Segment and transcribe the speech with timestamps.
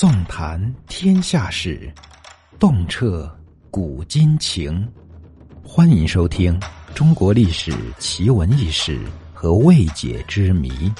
[0.00, 1.92] 纵谈天下事，
[2.58, 3.30] 洞彻
[3.70, 4.90] 古今情。
[5.62, 6.58] 欢迎收听
[6.94, 8.98] 《中国历史奇闻异事
[9.34, 10.70] 和未解之谜》。《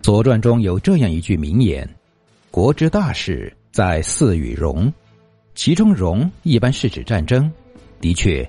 [0.00, 1.84] 左传》中有这样一句名言
[2.52, 4.92] ：“国之大事，在祀与戎。”
[5.56, 7.52] 其中“戎”一般是指战争。
[8.00, 8.48] 的确。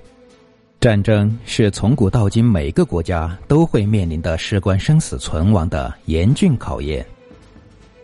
[0.82, 7.06] 战争是从古到今每个国家都会面临的事关生死存亡的严峻考验。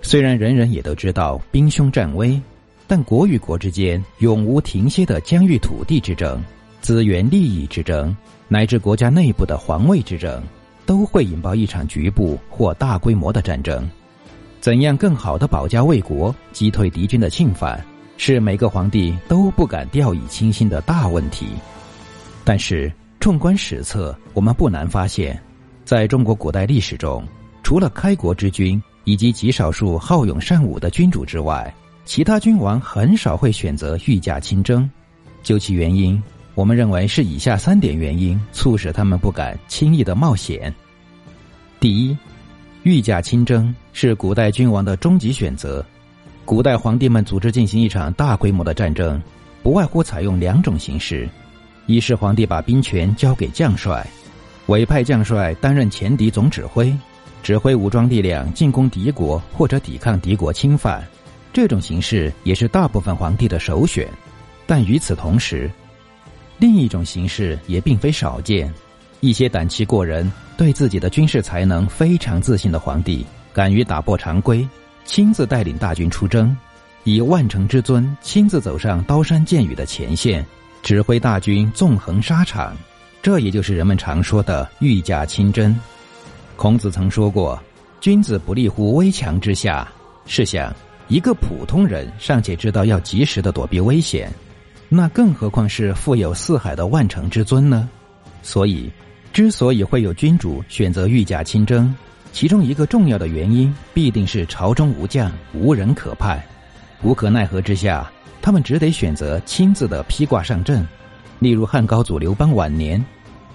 [0.01, 2.41] 虽然人人也都知道兵凶战危，
[2.87, 6.41] 但国与国之间永无停歇的疆域土地之争、
[6.81, 10.41] 资源利益之争，乃至国家内部的皇位之争，
[10.87, 13.91] 都会引爆一场局部或大规模的战争。
[14.61, 17.85] 怎样更好的保家卫国、击退敌军的侵犯，
[18.17, 21.49] 是每个皇帝都不敢掉以轻心的大问题。
[22.49, 25.39] 但是，纵观史册，我们不难发现，
[25.85, 27.23] 在中国古代历史中，
[27.63, 31.71] 除了开国之君以及极少数好勇善武的君主之外，
[32.07, 34.91] 其他君王很少会选择御驾亲征。
[35.43, 36.19] 究其原因，
[36.55, 40.75] 我们认为是以下三点原因促使他们不敢轻易的冒险：
[41.79, 42.17] 第一，
[42.83, 45.85] 御驾亲征是古代君王的终极选择。
[46.47, 49.21] 古代皇帝们组织进行一场大规模的战争，
[49.63, 51.29] 不外乎采用两种形式。
[51.89, 54.07] 一是皇帝把兵权交给将帅，
[54.67, 56.95] 委派将帅担任前敌总指挥，
[57.43, 61.03] 指挥武装力量进攻敌国或者抵抗敌国侵犯。
[61.51, 64.07] 这种形式也是大部分皇帝的首选。
[64.67, 65.71] 但与此同时，
[66.59, 68.71] 另一种形式也并非少见。
[69.21, 74.69] 一些胆气过人、对自己的军事才能非常自信的皇帝，敢于打破常规，
[75.07, 76.55] 亲自带领大军出征，
[77.05, 80.45] 以万乘之尊亲自走上刀山剑雨的前线。
[80.83, 82.77] 指挥大军纵横沙场，
[83.23, 85.79] 这也就是人们常说的御驾亲征。
[86.57, 87.61] 孔子曾说过
[88.01, 89.87] ：“君子不立乎危墙之下。”
[90.27, 90.75] 试想，
[91.09, 94.31] 一个普通人尚且知道要及时的躲避危险，
[94.89, 97.89] 那更何况是富有四海的万乘之尊呢？
[98.43, 98.91] 所以，
[99.33, 101.95] 之所以会有君主选择御驾亲征，
[102.33, 106.45] 其中一个重要的原因，必定是朝中无将，无人可派，
[107.03, 108.11] 无可奈何之下。
[108.49, 110.83] 他们只得选择亲自的披挂上阵，
[111.39, 113.05] 例如汉高祖刘邦晚年，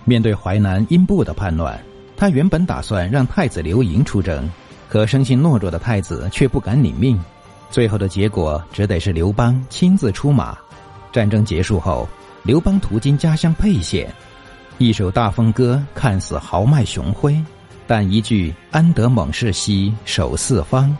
[0.05, 1.83] 面对淮南英布的叛乱，
[2.15, 4.47] 他原本打算让太子刘盈出征，
[4.87, 7.19] 可生性懦弱的太子却不敢领命，
[7.71, 10.55] 最后的结果只得是刘邦亲自出马。
[11.11, 12.07] 战争结束后，
[12.43, 14.13] 刘邦途经家乡沛县，
[14.77, 17.35] 一首大风歌看似豪迈雄辉，
[17.87, 20.95] 但一句“安得猛士兮守四方”。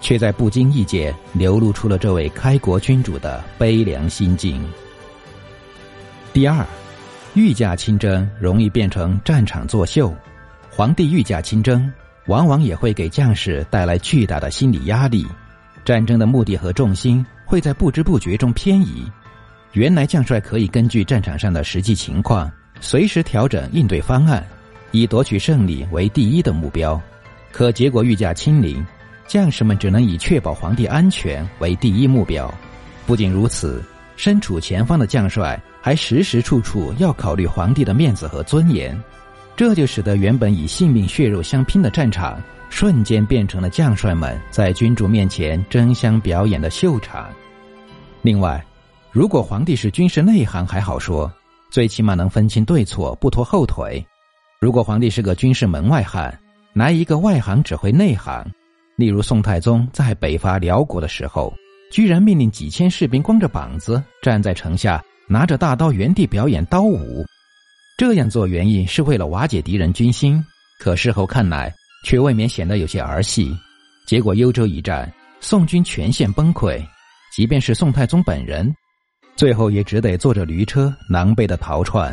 [0.00, 4.64] 却在不经意间流露出了这位开国君主的悲凉心境。
[6.32, 6.64] 第二，
[7.34, 10.14] 御驾亲征容易变成战场作秀，
[10.70, 11.92] 皇帝御驾亲征
[12.26, 15.26] 往往也会给将士带来巨大的心理压力，
[15.84, 19.10] 战争的目的和重心会在不知不觉中偏移。
[19.72, 24.46] 原来将帅可以根据战场上的实际情况，随时调整应对方案，
[24.92, 27.00] 以夺取胜利为第一的目标，
[27.50, 28.84] 可结果御驾亲临。
[29.28, 32.52] 将士们只能以确保皇帝安全为第一目标。
[33.06, 33.84] 不仅如此，
[34.16, 38.98] 身处前方的将帅还时时处处要考虑皇帝的面子和尊严，
[39.54, 47.28] 这就使得原本以性命血肉相拼的战场，瞬间变成了将帅们在君主面前争相表演的秀场。
[48.22, 48.64] 另外，
[49.12, 51.30] 如果皇帝是军事内行还好说，
[51.70, 54.02] 最起码能分清对错，不拖后腿；
[54.58, 56.36] 如果皇帝是个军事门外汉，
[56.72, 58.44] 来一个外行指挥内行。
[58.98, 61.54] 例如，宋太宗在北伐辽国的时候，
[61.92, 67.24] 居然命令几千士兵光着膀子站在城下，拿着大刀原地表演刀舞。
[67.96, 70.44] 这样做原因是为了瓦解敌人军心，
[70.80, 71.72] 可事后看来
[72.04, 73.56] 却未免显得有些儿戏。
[74.04, 75.08] 结果幽州一战，
[75.40, 76.84] 宋军全线崩溃，
[77.32, 78.68] 即便是宋太宗本人，
[79.36, 82.12] 最后也只得坐着驴车狼狈的逃窜。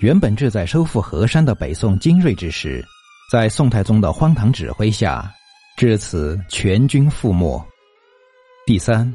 [0.00, 2.82] 原本志在收复河山的北宋精锐之师，
[3.30, 5.30] 在宋太宗的荒唐指挥下。
[5.76, 7.62] 至此，全军覆没。
[8.64, 9.12] 第三，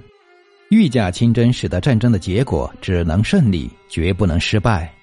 [0.69, 4.93] 御驾亲征使得战争的结果只能胜利，绝不能失败。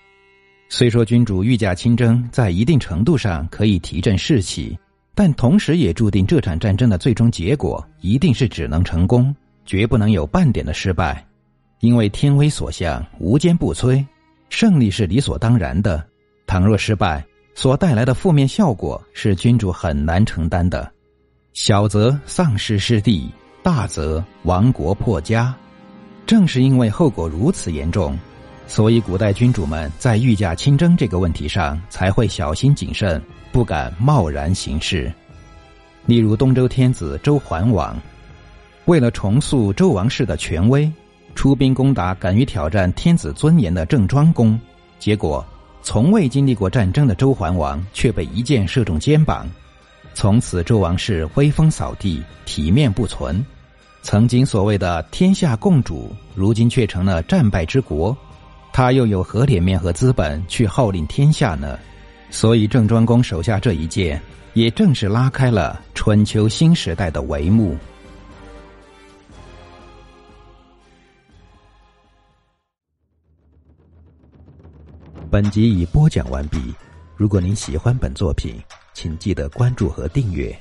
[0.69, 4.79] 虽说君主御驾亲征在一定程度上可以提振士气，
[5.17, 9.35] 但同时也注定这场战争的最终结果一定是只能成功，
[9.67, 11.27] 绝不能有半点的失败。
[11.81, 14.07] 因为天威所向，无坚不摧，
[14.49, 16.07] 胜利是理所当然的。
[16.47, 17.25] 倘若失败，
[17.57, 20.89] 所带来的负面效果是君主很难承担的。
[21.61, 23.29] 小则丧失失地，
[23.65, 25.53] 大则亡国破家。
[26.25, 28.17] 正是因为后果如此严重，
[28.69, 33.21] 所以古代君主们在御驾亲征这个问题上才会小心谨慎，
[33.51, 35.13] 不敢贸然行事。
[36.07, 38.01] 例如东周天子周桓王，
[38.85, 40.89] 为了重塑周王室的权威，
[41.35, 44.57] 出兵攻打敢于挑战天子尊严的郑庄公，
[45.01, 45.45] 结果
[45.83, 49.45] 从未经历过战争的周桓王却被一箭射中肩膀，
[50.19, 53.41] 从此周王室威风扫地，体面不存。
[54.03, 58.17] 曾经所谓的天下共主，如今却成了战败之国，
[58.73, 61.79] 他又有何脸面和资本去号令天下呢？
[62.33, 64.21] 所以郑庄公手下这一剑，
[64.55, 67.77] 也正是拉开了春秋新时代的帷幕。
[75.31, 76.75] 本集已播讲完毕。
[77.15, 78.61] 如果您喜欢本作品，
[79.01, 80.61] 请记得关注和订阅。